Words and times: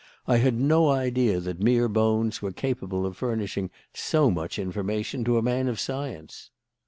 I 0.25 0.37
had 0.37 0.55
no 0.55 0.89
idea 0.89 1.39
that 1.41 1.59
mere 1.59 1.87
bones 1.87 2.41
were 2.41 2.51
capable 2.51 3.05
of 3.05 3.15
furnishing 3.17 3.69
so 3.93 4.31
much 4.31 4.57
information 4.57 5.23
to 5.25 5.37
a 5.37 5.43
man 5.43 5.67
of 5.67 5.79
science. 5.79 6.49